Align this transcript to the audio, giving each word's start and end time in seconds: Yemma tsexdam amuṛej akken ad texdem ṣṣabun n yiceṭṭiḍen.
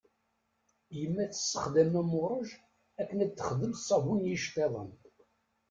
Yemma 0.99 1.25
tsexdam 1.31 1.93
amuṛej 2.01 2.49
akken 3.01 3.23
ad 3.25 3.31
texdem 3.31 3.73
ṣṣabun 3.79 4.19
n 4.25 4.29
yiceṭṭiḍen. 4.31 4.89